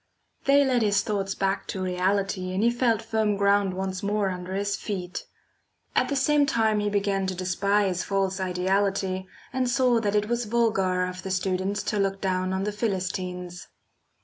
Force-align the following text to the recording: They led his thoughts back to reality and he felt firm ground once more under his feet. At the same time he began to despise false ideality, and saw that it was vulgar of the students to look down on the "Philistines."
They 0.45 0.65
led 0.65 0.81
his 0.81 1.03
thoughts 1.03 1.35
back 1.35 1.67
to 1.67 1.83
reality 1.83 2.51
and 2.55 2.63
he 2.63 2.71
felt 2.71 3.03
firm 3.03 3.37
ground 3.37 3.75
once 3.75 4.01
more 4.01 4.29
under 4.31 4.55
his 4.55 4.75
feet. 4.75 5.27
At 5.95 6.09
the 6.09 6.15
same 6.15 6.47
time 6.47 6.79
he 6.79 6.89
began 6.89 7.27
to 7.27 7.35
despise 7.35 8.03
false 8.03 8.39
ideality, 8.39 9.27
and 9.53 9.69
saw 9.69 9.99
that 9.99 10.15
it 10.15 10.27
was 10.27 10.45
vulgar 10.45 11.05
of 11.05 11.21
the 11.21 11.29
students 11.29 11.83
to 11.83 11.99
look 11.99 12.19
down 12.19 12.51
on 12.51 12.63
the 12.63 12.71
"Philistines." 12.71 13.67